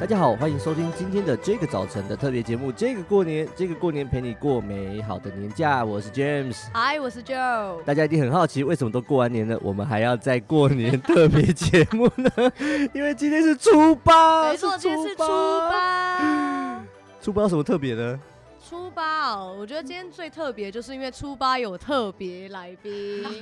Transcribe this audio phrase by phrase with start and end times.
[0.00, 2.70] 大家好，欢迎收听今天的这个早晨的特别节目。
[2.70, 5.84] 这个过年，这个过年陪你过美好的年假。
[5.84, 7.82] 我是 James，嗨，我是 Joe。
[7.82, 12.30] 大家一定很好奇，为什么都过完年了，我们还要再过年特别节目呢？
[12.94, 15.26] 因为今天是初八，没错，今天是初
[15.68, 16.80] 八。
[17.20, 18.20] 初八有什么特别呢？
[18.68, 22.92] 初八哦，我觉得今天最特别，就是因为初八有特别来宾。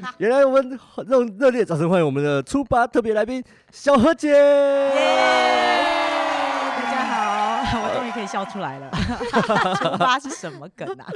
[0.17, 4.33] 原来我们用热烈掌声欢迎我们的初八特别来宾小何姐。
[4.33, 6.06] Yeah!
[7.73, 8.91] 我终于可以笑出来了，
[9.77, 11.07] 出发是什么梗啊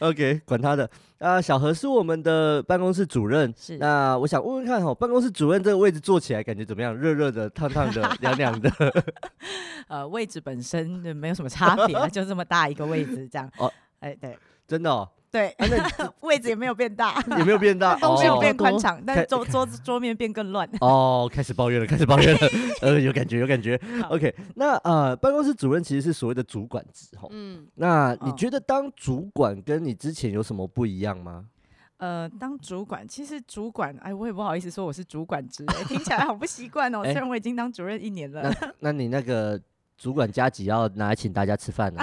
[0.00, 0.84] ？OK，管他的。
[1.18, 3.52] 啊、呃，小何是我们的办公室主任。
[3.56, 3.76] 是。
[3.78, 6.96] 那我想问问看，哈，办公室主任这个位置坐起来感觉怎么样？
[6.96, 8.70] 热热的、烫烫的、 凉凉的。
[9.88, 13.50] 呃，位置本身就没有什么差别， 就这么大一个位置，这样。
[13.58, 13.70] 哦，
[14.00, 15.08] 哎，对，真的、哦。
[15.30, 20.68] 对，啊、那 位置也没有变大，也没有变大，东西有变宽敞，但桌桌子桌面变更乱。
[20.80, 22.40] 哦，开始抱怨了，开始抱怨了，
[22.82, 23.80] 呃，有感觉，有感觉。
[24.08, 27.28] OK，那呃，办公室主任其实是所谓的主管职，吼。
[27.30, 27.66] 嗯。
[27.76, 31.44] 那你觉得当主管跟你之前有什么不一样吗？
[31.98, 37.02] 呃，当主管，其实主管，哎，我也不好意思说我是主管职，听起来好不习惯哦。
[37.04, 38.42] 虽然我已经当主任一年了。
[38.42, 39.60] 那那你那个
[39.96, 41.94] 主管加给要拿来请大家吃饭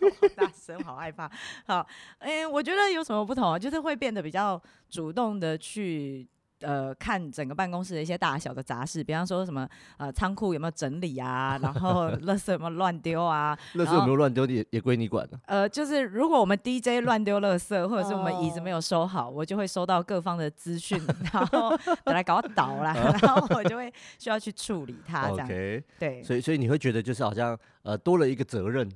[0.00, 0.28] 呢？
[0.36, 1.30] 大声，好害怕。
[1.66, 1.86] 好，
[2.18, 3.58] 哎、欸，我觉得有什么不同啊？
[3.58, 6.26] 就是会变得比较主动的去
[6.60, 15.40] 呃看整个办公室的一些大小的杂事，比方说什么呃仓库有没有整理啊， 然后垃圾有没有乱丢啊， 垃圾有没有乱丢也也归你管了。
[15.46, 20.98] 呃，就是如果我们 DJ 乱丢垃圾，或者是我们椅子没有收好，我就会收到各方的资讯，
[21.32, 25.28] 然后本来搞倒啦，然后我就会需要去处理它。
[25.30, 25.82] 这样，okay.
[25.98, 28.90] 对，所以所以你会觉得就是好像呃多了一个责任。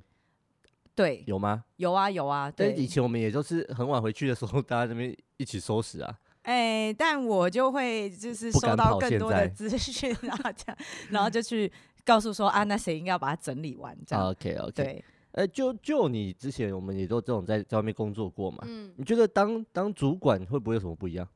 [0.99, 1.63] 对，有吗？
[1.77, 2.51] 有啊，有啊。
[2.51, 6.19] 对，以前我们也就是很晚回去的时候， 大家这边一起收拾啊。
[6.43, 10.79] 哎、欸，但我就会就是收到更多的资讯啊，这样，
[11.11, 11.71] 然后就去
[12.05, 14.29] 告诉说啊，那谁应该要把它整理完，这样。
[14.29, 14.73] OK OK。
[14.73, 21.29] 对，哎、欸，就就你之前我们也都这种在在外面工作过嘛，嗯，你觉得当当主管会不会有什么不一样？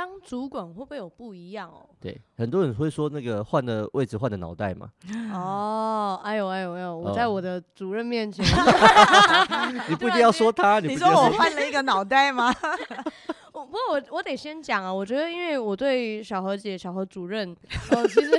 [0.00, 1.86] 当主管会不会有不一样哦？
[2.00, 4.90] 对，很多人会说那个换的位置换的脑袋嘛。
[5.30, 6.96] 哦，哎呦哎呦哎呦！
[6.96, 8.42] 我在我的主任面前，
[9.90, 12.50] 你不一定要说他， 你，你说我换了一个脑袋吗？
[13.52, 17.54] 我不过我我得先讲啊，我觉得因为我对小何姐、小何主任，
[17.90, 18.30] 呃，其实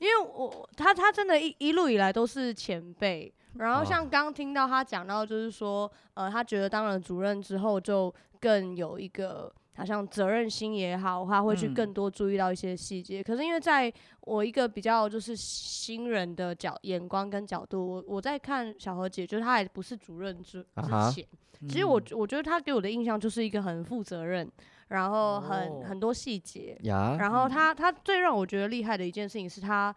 [0.00, 9.52] 因为我他他真的一一路以来都是前辈，然后像刚听到他讲到，就是说，呃，他觉得当了主任之后就更有一个。
[9.76, 13.20] 好像责任心也好，他会去更多注意到一些细节。
[13.20, 24.50] 嗯、可是因为在我一个比较就是新人的角眼光跟角度，我我在看小何姐，就是她还不是主任之之前，啊、其实我我觉得她给我的印象就是一个很负责任，
[24.88, 29.94] 然后很、哦、很多细节，然后她她最让我觉得厉害的一件事情是她。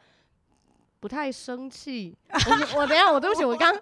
[0.99, 3.73] 不太生气，我我等下我对不起，我刚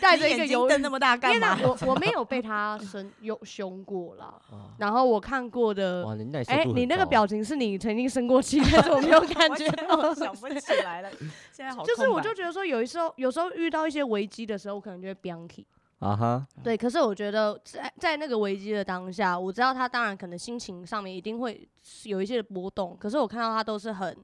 [0.00, 1.56] 带着一个油灯那么大干嘛？
[1.62, 4.34] 我我没有被他生有凶过啦。
[4.78, 6.04] 然后我看过的，
[6.48, 11.10] 哎、欸，你那个表情是你曾经生过气，但是我没有感觉到， 想不起来了。
[11.52, 15.64] 现在好，就是我就觉得说，有一时候有时候遇到一些危机的时候，我可能就会飙气
[16.00, 16.46] 啊哈。
[16.62, 21.66] 对，可是我觉得在在那个危机的当下，我知道他当然可能心情上面一定会
[22.04, 24.16] 有一些波动，可是我看到他都是很。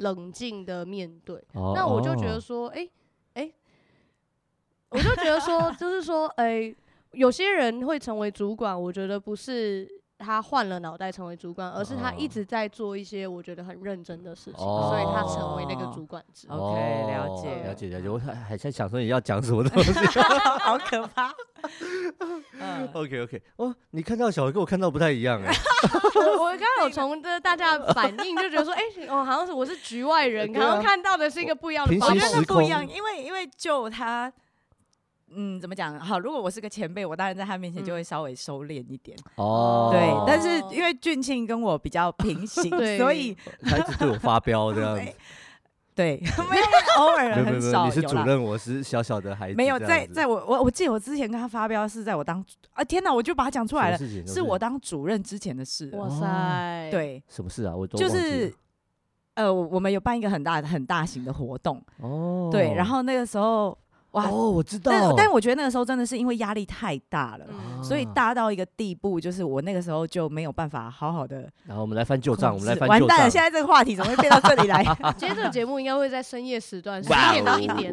[0.00, 2.90] 冷静的面对，oh, 那我就觉得说，哎、欸，
[3.34, 3.54] 哎、欸，
[4.90, 6.76] 我就觉得说，就是说，哎、欸，
[7.12, 9.99] 有些人会成为主管，我觉得不是。
[10.20, 16.46] 他换了脑袋成为主管，而是他一直在做一些我觉得很认真的事情，哦、所以他成为那个主管职。
[16.50, 18.08] 哦、OK，了解，了解，了解。
[18.08, 19.92] 我还还在想说你要讲什么东西
[20.60, 21.32] 好可怕。
[22.58, 25.52] 嗯、 OK，OK，哦，你看到小孩跟我看到不太一样哎。
[26.14, 34.30] 我我刚刚有从这大家的反应就觉得说，哎、欸，哦，好像是我是局外人，刚刚、啊、看到的是一个不一样的，我觉得不一样，因为因为就他。
[35.34, 35.98] 嗯，怎么讲？
[35.98, 39.16] 好，如果我是个前辈，我当然在他面前就会稍微收敛一点。
[39.36, 45.12] 哦、嗯，对，但是因为俊庆跟我比较平行， 所以他一直对我发飙这样子。
[45.94, 46.16] 对，
[46.50, 46.62] 没有
[46.98, 47.84] 偶尔很少。
[47.84, 49.54] 你是主任，我是小小的孩子。
[49.54, 52.42] 没有在，在我我我记得我之前跟他发飙是在我当
[52.72, 55.90] 啊天哪，我就把他讲出来了，是我当主任之前的事。
[55.94, 57.76] 哇塞，对，什么事啊？
[57.76, 58.52] 我就是
[59.34, 63.76] 呃，我们有办一个很大的很大型的活动哦，对，然后那个时候。
[64.12, 64.90] 哇哦，我知道。
[64.90, 71.48] 但但我觉得那个时候真的是因为压力太大了，嗯、所以大到一个地步，就是我那个时候就没有办法好好的。
[71.64, 73.08] 然后我们来翻旧账，我们来翻旧账。
[73.08, 74.82] 完蛋了，现在这个话题怎么会变到这里来？
[75.16, 77.92] 今天这个节目应该会在深夜时段十点到一点，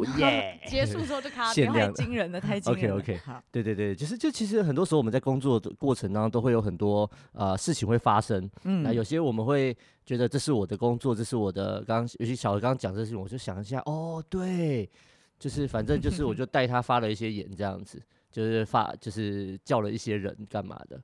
[0.66, 1.72] 结束之后就卡掉。
[1.72, 2.96] 太惊人了，太惊人了。
[2.96, 8.50] OK OK，好，对对对，就是就其实很多时候我们在工作的过程当中都会有很多呃事情会发生。
[8.64, 14.90] 嗯，那有些我们会觉得这是我的工作，这是我的刚，尤其小何刚刚讲这事情，我就想一下，哦，对。
[15.38, 21.00] 就是反正就是我就带他发了一些言这样子，就是发就是叫了一些人干嘛的。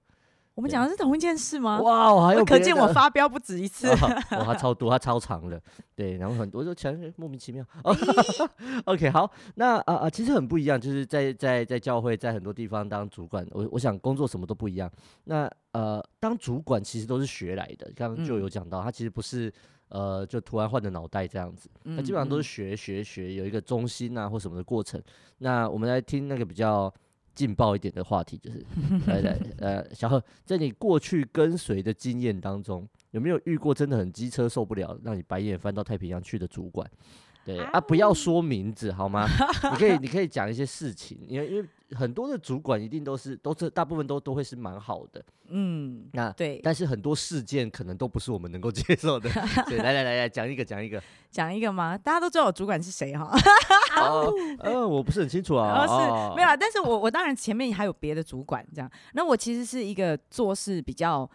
[0.54, 1.80] 我们讲的是同一件事吗？
[1.80, 3.88] 哇，我还有可见我发飙不止一次。
[3.90, 5.60] 哇，他超多，他超长的。
[5.96, 7.64] 对，然后很多就全是莫名其妙。
[8.86, 14.88] OK，好，那啊啊，其实很不一样，就是在在在教会，在很多地方当主管，我我想工作什么都不一样。
[15.24, 19.52] 那呃，当主管其实都是学来的，刚刚就有讲到，他其实不是。
[19.88, 25.00] 呃，就突然换的脑袋这样子，那基本上都是学学学，有一个中心啊或什么的过程。
[25.38, 26.92] 那我们来听那个比较
[27.34, 28.64] 劲爆一点的话题，就是
[29.06, 36.88] 来来呃，小贺，在你过去跟随的经验当中，有没有遇过真的很机车受不了，让你白眼翻到太平洋去的主管？
[37.44, 39.26] 对啊，不要说名字好吗？
[39.72, 49.28] 你可以你可以讲一些事情，因为因为很多的主管一定都是都是大部分都都会是蛮好的，嗯，那对，但是很多事件可能都不是我们能够接受的。
[49.68, 51.00] 对，来来来来，讲一个讲一个，
[51.30, 51.96] 讲一个吗？
[51.98, 53.30] 大家都知道我主管是谁哈？
[54.00, 61.28] 哦， 呃，我不是很清楚啊，是没有啊，但是我我当然前面还有别的主管这样，那我其实是一个做事比较。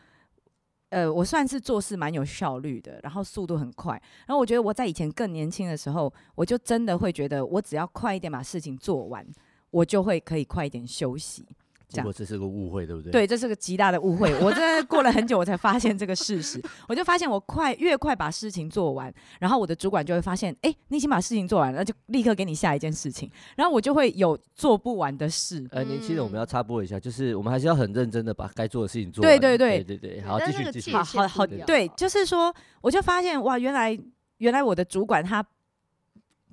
[0.90, 3.94] 呃，我算是做事蛮有效率的，然后速度很快。
[4.26, 9.26] 然后我觉得我在以前更年轻的时候，我就真的会觉得，我只要快一点把事情做完，
[9.70, 11.46] 我就会可以快一点休息。
[11.90, 13.12] 结果这是个误会，对不对？
[13.12, 14.32] 对，这是个极大的误会。
[14.40, 16.62] 我真的 过了很久，我才发现这个事实。
[16.88, 23.30] 我就发现，我快越快把事情做完，然后我的主管就会发现，哎，你已经把事情做完了，那就立刻给你下一件事情。
[23.56, 25.68] 然后我就会有做不完的事。
[25.72, 29.32] 呃，年轻人，我们要插播一下，就是我们还是要很认真的把该做的事情做完。
[29.32, 30.92] 对对对对对对，好，继续继续。
[30.92, 34.00] 好好好，对，就是说，我就发现哇，原来
[34.38, 35.44] 原来我的主管他。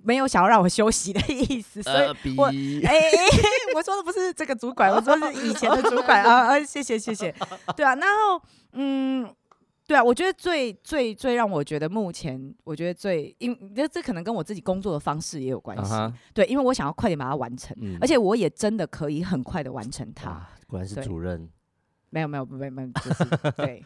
[0.07, 2.53] 没有想要让我休息的意思，所以我哎、
[2.87, 7.35] 欸欸，我说的不是这个主管，我说的是以前的主管 啊啊，谢谢谢谢，
[7.77, 8.41] 对啊，然后
[8.75, 9.29] 嗯，
[9.85, 16.13] 对啊，我觉得最最最让我觉得目前我觉得最，因这这可能跟我自己工作的方式也有关系，uh huh.
[16.33, 20.47] 对，因为我想要快点把它完成，嗯、而且我也真的可以很快的完成它。
[20.69, 21.51] 果然是主任，
[22.11, 23.25] 没有没有没有没有，就是
[23.59, 23.85] 对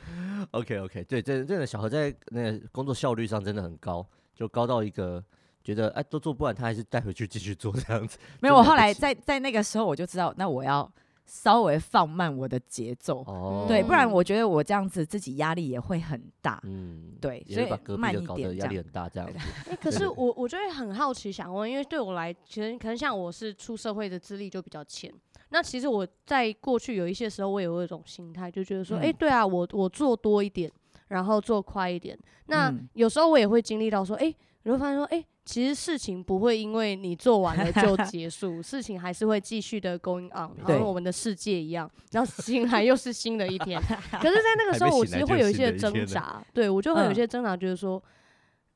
[0.51, 5.25] ，OK OK，对，真真的小何在那个工作效率上真的很高，就高到一个。
[5.63, 8.19] 觉得哎，都做不完，他还是带回去继续做这样子。
[8.41, 10.91] 没有，我后来在在那个时候我就知道，那我要
[11.27, 16.61] 稍微放慢我的节奏，哦、对，不然我觉得我这样子自己压力也会很大。
[16.65, 19.39] 嗯，对，所以慢一点，压力很大这样子。
[19.71, 25.13] 哎， 可是我我就会很好奇，想问，因为对我来，其实可能像我是出社会的资历就比较浅，
[25.51, 30.69] 那其实我在过去有一些时候，我也有一种心态，就觉得说，哎、嗯，对啊，我我做多一点，
[31.09, 32.19] 然后做快一点。
[32.47, 34.35] 那有时候我也会经历到说，哎，
[34.65, 35.25] 你会发现说，哎。
[35.51, 43.83] 其实事情不会因为你做完了就 结束，事情还是会继续的 going on，然后我们的世界一样，然后醒来又是新的一天。
[44.23, 48.01] 可是，在那个时候，我其实会有一些挣扎，对我就会有一些挣扎，觉得说，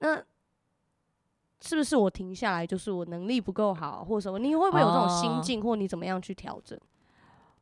[0.00, 0.20] 那
[1.60, 4.40] 是不是我停下来就是我能力不够好，或者什么？
[4.40, 6.76] 你会不会有这种心境，或你怎么样去调整？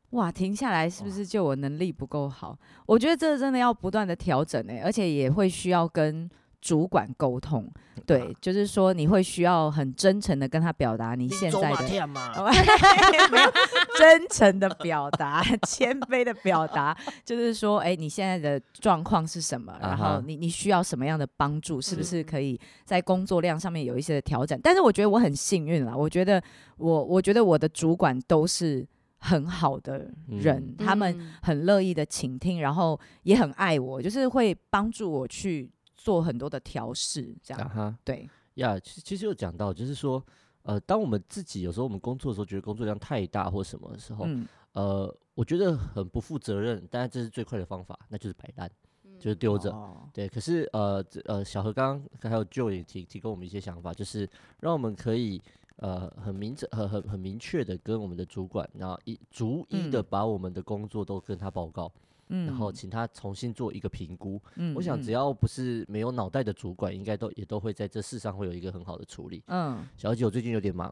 [0.09, 2.57] 哇，停下来是不是就我能力不够好？
[2.87, 6.27] 我觉得这真的要不断的调整诶，而且也会需要跟。
[6.63, 7.69] 主管沟通，
[8.05, 11.83] 对，就是说你会需要很真诚的跟他表达你现在的，
[13.29, 13.51] 没有
[13.99, 19.77] 真诚的表达，谦卑的表达， 就是说，哎，你现在的状况是什么？
[19.81, 21.81] 然后你你需要什么样的帮助？
[21.81, 24.57] 是不是可以在工作量上面有一些的调整？
[24.63, 26.41] 但是我觉得我很幸运啦，我觉得
[26.77, 35.69] 我我觉得我的主管都是很好的人，他们很乐意的倾听，然后也很爱我，就是会帮助我去。
[36.03, 37.95] 做很多的调试，这样、uh huh.
[38.03, 38.77] 对呀。
[38.77, 40.21] 其实其实有讲到，就是说，
[40.63, 46.85] 呃，当我们自己有时候我们工作的时候，觉得工作量太大或什么的时候，嗯、呃，我觉得很不负责任。
[46.91, 48.69] 当然，这是最快的方法，那就是摆烂，
[49.05, 49.71] 嗯、就是丢着。
[49.71, 54.29] 哦、对，可是呃呃，小何刚刚还有 Joe 也提提供我们一些想法，就是
[54.59, 55.41] 让我们可以
[55.77, 61.89] 呃很明确、很很很明确的跟我们的主管，然后一逐一的把我们的工作都跟他报告。
[61.95, 62.01] 嗯
[62.45, 64.41] 然后请他重新做一个评估。
[64.55, 69.43] 嗯，我想只要不是没有脑袋的主管，应该都也都会在这事上会有一个很好的处理。
[69.47, 70.91] 嗯，小姐，我最近有点忙，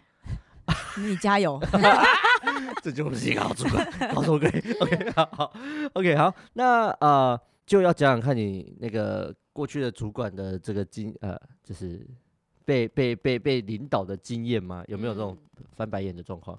[0.98, 1.60] 你加油。
[2.82, 4.72] 这就是一个好主管，告诉我可以。
[4.80, 5.52] OK， 好，好
[5.94, 6.32] ，OK，好。
[6.52, 12.06] 那呃，就要讲讲看你那个过去的主管的这个经呃，就是
[12.64, 14.84] 被被被被领导的经验吗？
[14.86, 15.36] 有没有这种
[15.74, 16.56] 翻白眼的状况？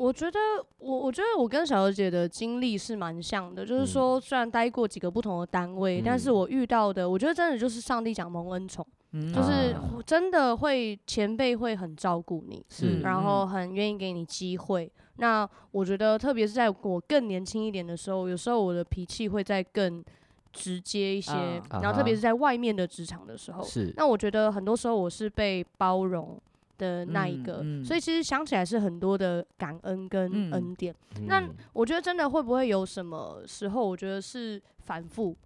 [0.00, 0.38] 我觉得
[0.78, 9.76] 我我觉得我跟小何姐的经历是蛮像的，就是说虽然待过几个不同的单位，嗯、但是我遇到的，我觉得真的就是上帝讲蒙恩宠，嗯、就是
[10.06, 14.90] 真的会前辈会很照顾你，是，然后很愿意给你机会。
[15.16, 20.02] 那我觉得特别是在我更年轻一点的时候，有时候我的脾气会再更
[20.50, 23.92] 直接一些，然后特别是在外面的职场的时候，是。
[23.98, 26.40] 那我觉得很多时候我是被包容
[26.80, 30.94] 的那一个，嗯嗯、所以其实想起来是很多的感恩跟恩典。
[31.16, 35.36] 嗯、那我觉得真的会不会有什么时候，我觉得是反复，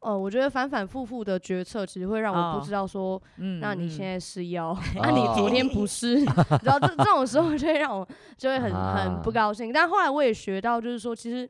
[0.00, 3.22] 哦、呃，我觉得反反复复的决策，其实会让我不知道说，哦、
[3.60, 6.16] 那你现在是要，嗯嗯、那你昨天不是，
[6.62, 8.06] 然后这这种时候就会让我
[8.36, 9.72] 就会很很不高兴。
[9.72, 11.48] 但后来我也学到，就是说其实。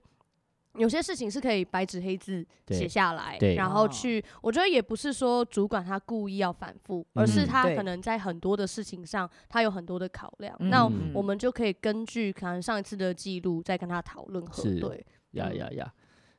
[0.78, 4.23] 有些事情是可以白纸黑字写下来，然后去。
[4.40, 10.56] 我觉得也不是说主管他故意要反复，而是他可能在很多的事情上，他有很多的考量。
[10.59, 15.04] 那我们就可以根据可能上一次的记录，再跟他讨论核对。
[15.33, 15.92] 呀呀呀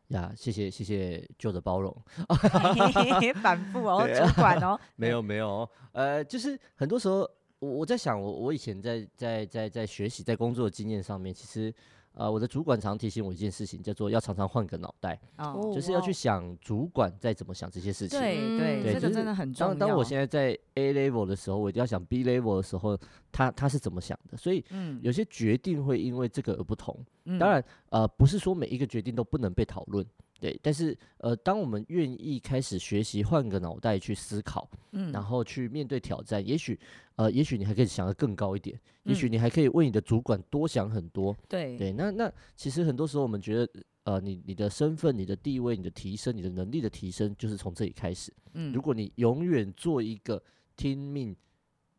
[0.10, 0.32] 呀！
[0.36, 1.96] 谢谢谢谢旧的包容。
[3.42, 4.80] 反复哦，主管哦。
[4.96, 7.30] 没有没有，呃，就是很多时候
[7.60, 11.74] 我我在想，我我以前在在在在学习在工作的经验上面，其实。
[12.18, 18.20] 呃，我的主管常提醒我一件事情，叫做要常常换个脑袋，哦、就是要去想主管在怎么想这些事情。
[18.20, 19.74] 对对，对这个真的很重要。
[19.76, 22.98] 当当我现在在 A level 的时候，我一定要想 B level 的时候，
[23.32, 24.36] 他他是怎么想的？
[24.36, 24.66] 所以，
[25.04, 26.98] 有些决定会因为这个而不同。
[27.26, 30.04] 嗯、当然，呃，不是说每一个决定都不能被讨论。
[30.40, 36.80] 对，但是呃，当我们愿意开始学习换个脑袋去思考，嗯，然后去面对挑战，也许
[37.16, 41.36] 呃，也许你还可以想得更高一点，嗯、也许你还可以为你的主管多想很多。
[41.50, 43.70] 对对，那那其实很多时候我们觉得，
[44.04, 48.32] 呃，你你的身份、你的地位、你的提升、你的能力的提升，就是从这里开始。
[48.54, 50.42] 嗯，如果你永远做一个
[50.76, 51.36] 听命、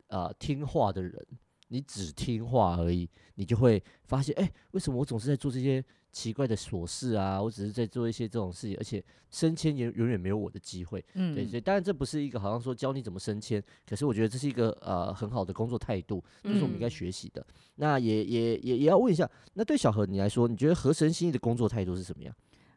[0.07, 1.27] 呃听话的人，
[1.67, 5.85] 你只听话而已，你就会发现，哎，为什么我总是在做这些？
[6.19, 11.05] 奇怪的琐事啊，我只是在做一些这种事情，而且升迁也永远没有我的机会。
[11.15, 17.41] 嗯，对，所以当然这不是一个好像说教你怎么升迁，可是我觉得这是一个呃很好的工作态度，这是我们应该学习的。
[17.41, 22.35] 嗯、那也也也也要问一下，那对小何你来说，你觉得合神心意的工作态度是什么样？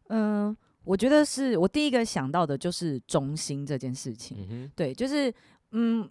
[0.10, 4.38] 嗯、呃，我觉得是我第一个想到的就是忠心这件事情。
[4.40, 5.34] 嗯哼，对，就是
[5.72, 6.08] 嗯。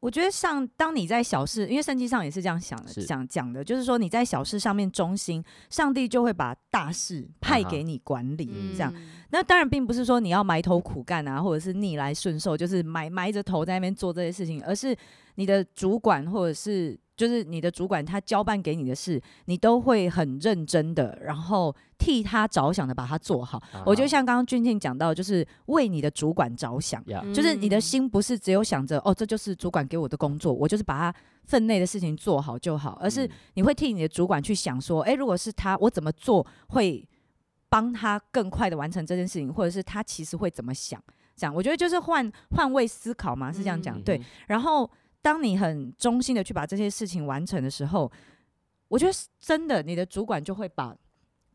[0.00, 8.72] 我觉得像当你在小事，因为圣经上也是这样想的，讲讲的，就是说你在小事上面忠心，上帝就会把大事派给你管理。
[8.72, 8.94] 这样，
[9.30, 14.96] 那当然并不是说你要埋头苦干啊，或者是逆来顺受，就是埋埋着头在那边做这些事情，而是
[15.34, 16.98] 你的主管或者是。
[17.18, 23.58] 就是你的主管，他交办给你的事，你都会很认真的，然后替他着想的把它做好。
[23.74, 23.82] Uh huh.
[23.86, 27.34] 我觉得像刚刚俊庆讲到，就是为你的主管着想，Yeah.
[27.34, 37.04] 就是你的心不是只有想着哦，这就是主管给我的工作，我就是把他分内的事情做好就好，而是你会替你的主管去想说，诶，如果是他，我怎么做会
[37.68, 41.02] 帮他更快的完成这件事情，或者是他其实会怎么想？
[41.34, 44.06] 这样，我觉得就是换换位思考嘛，是这样讲、mm hmm.
[44.06, 44.88] 对，然后。
[45.28, 48.10] 当你很忠心的去把这些事情完成的时候，
[48.88, 50.96] 我觉得真的，你的主管就会把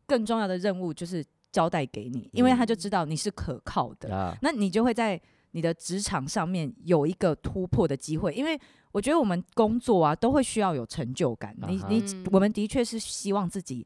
[0.06, 8.32] 更重要的任务就是交代给你，因为他就知道你是可靠的，嗯、那你就会在你的职场上面有一个突破的机会。
[8.32, 8.56] 因为
[8.92, 11.52] 我觉得我们工作啊，都会需要有成就感。
[11.66, 13.84] 你你，我们的确是希望自己，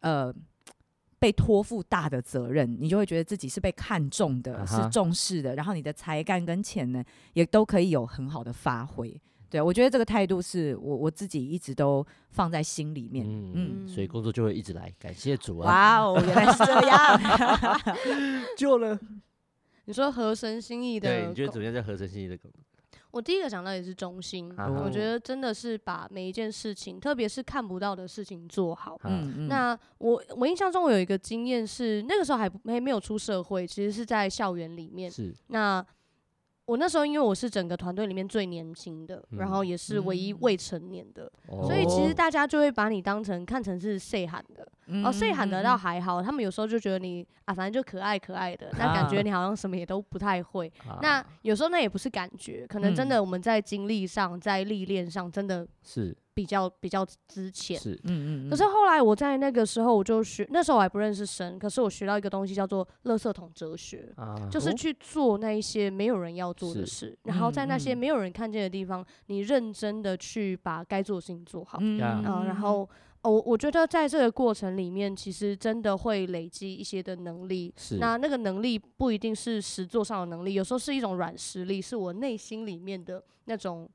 [0.00, 0.34] 呃。
[1.18, 4.84] 被托付大的责任，你就会觉得自己是被看重的，uh.
[4.84, 9.20] 是重视的，然后你的才干跟潜能也都可以有很好的发挥。
[9.48, 13.24] 对，我觉得这个态度是我我自己一直都放在心里面。
[13.26, 13.52] 嗯，
[13.84, 15.66] 嗯，所以工作就会一直来，感谢主啊！
[15.66, 17.20] 哇哦，原来是这样，
[18.56, 18.98] 救了。
[19.84, 21.72] 你说合神心意的，对，你觉得怎么样？
[21.72, 22.60] 叫合神心意的工作？
[23.16, 29.00] 我第一个想到也是中心，啊、我觉得真的是把每一件事情，特别是看不到的事情做好。
[29.04, 29.48] 嗯嗯。
[29.48, 35.10] 那我我印象中我有一个经验是，那个时候还没没有出社会，其实是在校园里面。
[35.10, 35.34] 是。
[35.46, 35.84] 那。
[36.66, 44.68] 我那时候因为我是整个团队里面最年轻的，嗯、然后也是唯一未成年的，嗯、所以其实大家就会把你当成看成是岁喊的，
[45.04, 50.66] 哦，岁喊的倒还好，他们有时候就觉得你啊反正就可爱可爱的，那感觉你好像什么也都不太会。
[50.88, 56.16] 啊、那有时候那也不是感觉，可能真的我们在经历上，在历练上真的是。
[56.36, 72.86] 比较比较之前，是嗯嗯，可是后来我在那个时候我就学，那时候我还不认识神，可是我学到一个东西叫做垃圾桶哲学，啊、就是去做那一些没有人要做的事，然后在那些没有人看见的地方，你认真的去把该做的事情做好，嗯，嗯，然后。
[73.22, 77.74] 我我觉得在这个过程里面，其实真的会累积一些的能力。
[77.76, 83.90] 是那那个能力不一定是实作上的能力，有时候是一种软实力，是我内心里面的那种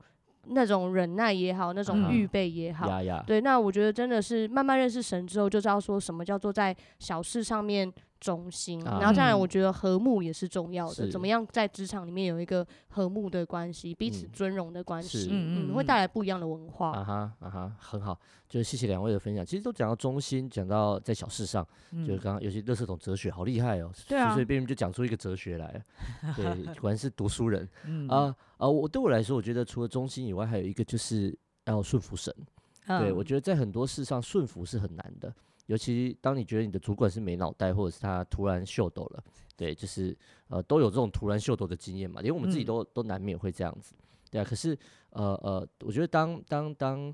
[0.47, 2.87] 那种忍耐也好，那种预备也好。
[3.25, 7.91] 对，那我觉得真的是慢慢认识神之后，就知道说什么叫做在小事上面。
[8.21, 11.09] 中心，然后当然，我觉得和睦也是重要的。
[11.09, 16.91] 怎么样在职场里面有一个和睦的关系，彼此尊荣的关系，嗯，会带来不一样的文化。
[16.91, 19.43] 啊哈啊哈，很好，就是谢谢两位的分享。
[19.43, 21.67] 其实都讲到中心，讲到在小事上，
[22.05, 25.83] 就是刚刚有些垃圾桶哲学好厉害哦，随随便便就讲出一个哲学来。
[26.35, 26.45] 对，
[26.79, 27.67] 果然是读书人。
[28.07, 31.35] 啊啊，我对我来说，我觉得除了中心以外，还有一个就是
[31.65, 32.31] 要顺服神。
[32.85, 35.33] 对，我觉得在很多事上顺服是很难的。
[35.67, 39.23] 尤其当你觉得你的主管是没脑袋，或者是他突然秀逗了，
[39.55, 43.93] 对，就是呃都有这种突然秀逗的经验嘛，连我们自己都、嗯、都难免会这样子，
[44.29, 44.43] 对啊。
[44.43, 44.77] 可是
[45.11, 47.13] 呃呃，我觉得当当当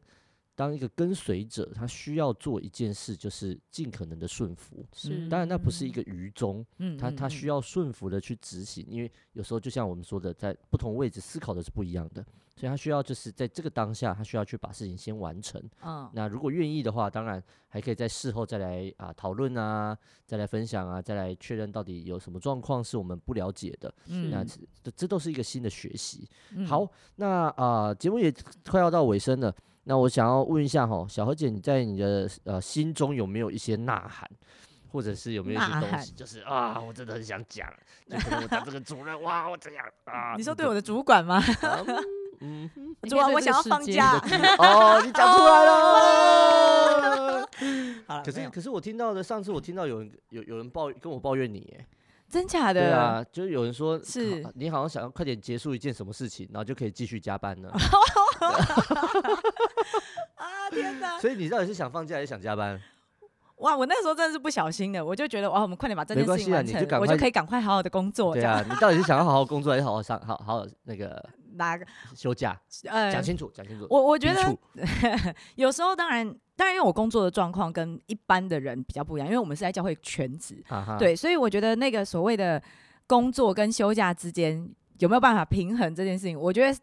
[0.58, 4.84] 当一个跟随者，他需要做一件事，就是尽可能的顺服。
[4.92, 12.26] 是，当然那不是一个愚忠，嗯，他他需要顺服的去执行，因为有时候就像我们说的，在不同位置思考的是不一样的。
[12.56, 15.62] 所以他需要就是在这个当下，他需要去把事情先完成。
[15.84, 19.96] 嗯，那如果愿意的话，当然还可以在事后再来啊讨论啊，
[20.26, 23.94] 再来分享啊，再来确认到底有什么状况是我们不了解的。
[24.08, 26.28] 嗯，那这这都是一个新的学习。
[26.50, 28.34] 嗯、好，那啊节目也
[28.68, 29.56] 快要到尾声了，
[29.90, 34.30] 那我想要问一下哈，小何姐，你在你的呃心中有没有一些呐喊，
[34.92, 37.66] 或者是有没有一些东西，就是啊，我真的很想讲，
[38.10, 41.42] 就可能我当这个主任， 哇，我这样啊，你说对我的主管吗？
[42.42, 44.20] 嗯 嗯，主管我想要放假
[44.60, 47.50] 哦，你讲出来了。
[48.08, 51.86] 好，可是可是我听到的，上次我听到有人有有人抱跟我抱怨你，哎，
[52.30, 52.82] 真假的？
[52.82, 57.70] 对啊，就是有人说是你好像想要快点结束一件什么事情，然后就可以继续加班了。
[60.36, 61.20] 啊天哪！
[61.20, 62.80] 所以你到底是想放假还是想加班？
[63.58, 68.34] 哇，我那个时候真的是不小心的，我就觉得哇，我们快点把这件事情完成，我就可以赶快好好的工作。
[68.36, 71.28] 对啊，你到底是想要好好工作，还是好好上好好那个？
[71.56, 72.56] 哪个休假？
[72.86, 73.88] 呃，讲清楚，讲清楚。
[73.90, 74.56] 我我觉得
[75.56, 82.62] 有时候当然，当然，因为我工作的状况跟一般的人比较不一样，因为我们是在教会全职，啊、对，所以我觉得那个所谓的
[83.06, 86.78] 工作跟休假之间有没有办法平衡这件事情，我觉得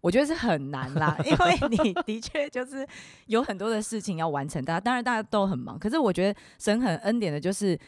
[0.00, 2.84] 我觉得是很难啦， 因为你 的确就是
[3.26, 7.78] 有很多的事情要完成，大家当然大家都很忙，可是我觉得神很恩典的就是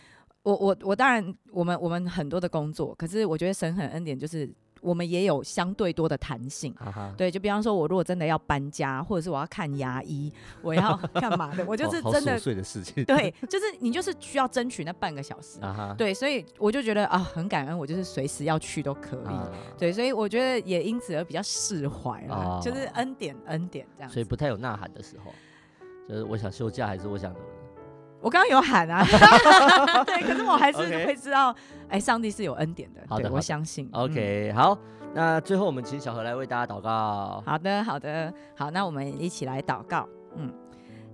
[0.44, 4.48] 我我我当然我们我们很多的工作，可是我觉得神很恩典就是。
[4.84, 25.32] 我们也有相对多的弹性，啊、对，就比方说，我如果真的要搬家，或者是我要看牙医，我要 干嘛的，我就是真的，碎的事情，对，就是你就是需要争取那半个小时，啊、对，所以我就觉得啊，很感恩，我就是随时要去都可以，啊、对，所以我觉得也因此而比较释怀了，啊、就是恩典恩典这样，所以不太有呐喊的时候，
[26.06, 27.34] 就是我想休假，还是我想。
[28.24, 29.04] 我刚刚有喊啊，
[30.06, 31.54] 对，可是我还是会知道，
[31.88, 33.86] 哎上帝是有恩典的，好的，我相信。
[33.92, 34.76] OK，好，
[35.12, 37.42] 那最后我们请小何来为大家祷告。
[37.44, 40.50] 好的，好的，好，那我们一起来祷告，嗯，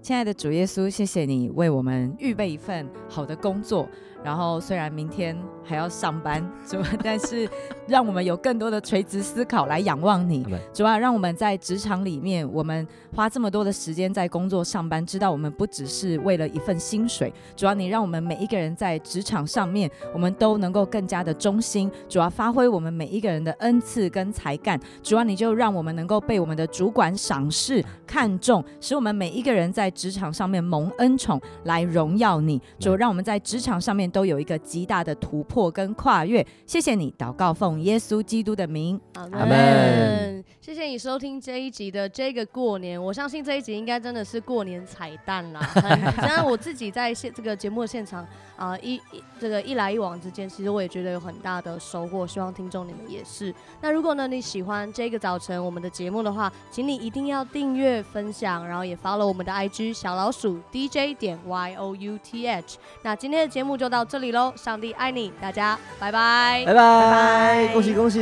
[0.00, 3.88] 亲爱的主耶稣，谢谢你为我们预备一份好的工作。
[4.22, 7.48] 然后虽然明天还要上班， 主，但是
[7.86, 34.09] 让我们有更多的垂直思考来仰望你，主要，让我们在职场里面，我们花这么多的时间在工作上班，知道我们不只是为了一份薪水，主要，你让我们每一个人在职场上面，我们都能够更加的忠心，主要，发挥我们每一个人的恩赐跟才干，主要，你就让我们能够被我们的主管赏识看重，使我们每一个人在职场上面蒙恩宠来荣耀你，主，让我们在职场上面。
[34.10, 40.44] 都有一个极大的突破跟跨越，谢谢你，祷告奉耶稣基督的名，阿门。
[40.60, 45.60] 谢谢你收听这一集的这个过年，我相信这一集应该真的是过年彩蛋啦。
[46.16, 48.22] 当然，我自己在现这个节目的现场
[48.56, 53.52] 啊、呃，一一这个一来一往之间，其实我也觉得有很大的收获，希望听众你们也是。
[53.80, 62.78] 那如果呢你喜欢这个早晨我们的节目的话，请你一定要订阅、分享，然后也 follow 我们的 IG 小老鼠 DJ 点 Y O U T H。
[63.02, 63.99] 那今天的节目就到。
[64.00, 68.18] 到这里喽，上帝爱你，大家拜拜，拜拜，恭喜恭喜，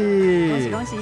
[0.50, 0.96] 恭喜恭喜。